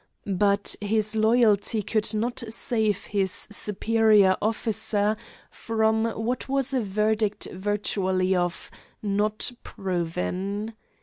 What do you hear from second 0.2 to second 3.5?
But his loyalty could not save his